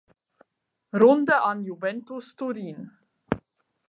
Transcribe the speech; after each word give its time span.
Runde 1.01 1.35
an 1.49 1.61
Juventus 1.63 2.33
Turin. 2.35 2.81